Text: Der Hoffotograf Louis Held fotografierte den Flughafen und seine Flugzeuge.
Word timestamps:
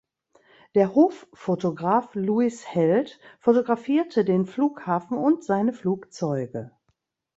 Der 0.73 0.95
Hoffotograf 0.95 2.15
Louis 2.15 2.65
Held 2.65 3.19
fotografierte 3.39 4.25
den 4.25 4.47
Flughafen 4.47 5.15
und 5.15 5.43
seine 5.43 5.73
Flugzeuge. 5.73 6.71